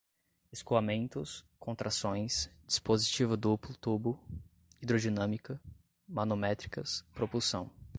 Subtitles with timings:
[0.51, 4.19] escoamentos, contrações, dispositivo duplo tubo,
[4.81, 5.61] hidrodinâmica,
[6.07, 7.69] manométricas, propulsão